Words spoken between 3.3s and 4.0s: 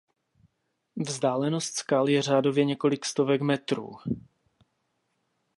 metrů.